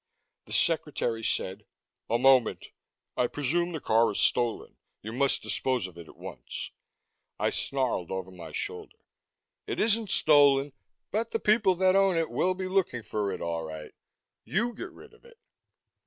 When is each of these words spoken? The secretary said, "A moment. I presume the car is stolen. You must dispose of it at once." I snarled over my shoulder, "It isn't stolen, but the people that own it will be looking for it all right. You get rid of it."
The 0.45 0.51
secretary 0.51 1.23
said, 1.23 1.67
"A 2.09 2.17
moment. 2.17 2.69
I 3.15 3.27
presume 3.27 3.71
the 3.71 3.79
car 3.79 4.11
is 4.11 4.19
stolen. 4.19 4.77
You 5.03 5.13
must 5.13 5.43
dispose 5.43 5.85
of 5.85 5.95
it 5.95 6.07
at 6.07 6.17
once." 6.17 6.71
I 7.37 7.51
snarled 7.51 8.09
over 8.09 8.31
my 8.31 8.51
shoulder, 8.51 8.97
"It 9.67 9.79
isn't 9.79 10.09
stolen, 10.09 10.73
but 11.11 11.29
the 11.29 11.39
people 11.39 11.75
that 11.75 11.95
own 11.95 12.17
it 12.17 12.31
will 12.31 12.55
be 12.55 12.67
looking 12.67 13.03
for 13.03 13.31
it 13.31 13.41
all 13.43 13.61
right. 13.61 13.93
You 14.43 14.73
get 14.73 14.91
rid 14.91 15.13
of 15.13 15.23
it." 15.23 15.37